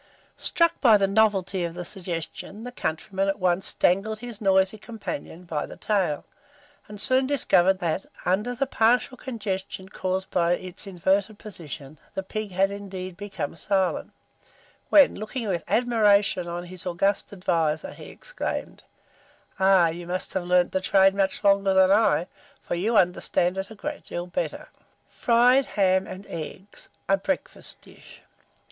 Struck 0.37 0.81
by 0.81 0.97
the 0.97 1.05
novelty 1.05 1.63
of 1.63 1.75
the 1.75 1.85
suggestion, 1.85 2.63
the 2.63 2.71
countryman 2.71 3.27
at 3.27 3.37
once 3.37 3.71
dangled 3.71 4.17
his 4.17 4.41
noisy 4.41 4.79
companion 4.79 5.43
by 5.43 5.67
the 5.67 5.77
tail, 5.77 6.25
and 6.87 6.99
soon 6.99 7.27
discovered 7.27 7.77
that, 7.77 8.07
under 8.25 8.55
the 8.55 8.65
partial 8.65 9.15
congestion 9.15 9.87
caused 9.89 10.31
by 10.31 10.53
its 10.53 10.87
inverted 10.87 11.37
position, 11.37 11.99
the 12.15 12.23
pig 12.23 12.49
had 12.51 12.71
indeed 12.71 13.15
become 13.15 13.55
silent; 13.55 14.11
when, 14.89 15.13
looking 15.13 15.47
with 15.47 15.63
admiration 15.67 16.47
on 16.47 16.63
his 16.63 16.83
august 16.87 17.31
adviser, 17.31 17.91
he 17.93 18.05
exclaimed, 18.09 18.83
"Ah, 19.59 19.89
you 19.89 20.07
must 20.07 20.33
have 20.33 20.45
learned 20.45 20.71
the 20.71 20.81
trade 20.81 21.13
much 21.13 21.43
longer 21.43 21.75
than 21.75 21.91
I, 21.91 22.25
for 22.63 22.73
you 22.73 22.97
understand 22.97 23.55
it 23.59 23.69
a 23.69 23.75
great 23.75 24.05
deal 24.05 24.25
better." 24.25 24.69
FRIED 25.07 25.65
HAM 25.65 26.07
AND 26.07 26.25
EGGS 26.25 26.89
(a 27.07 27.17
Breakfast 27.17 27.81
Dish). 27.81 28.23